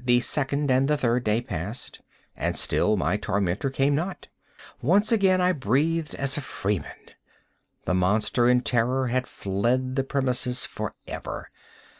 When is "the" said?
0.00-0.18, 0.88-0.96, 7.84-7.94, 9.94-10.02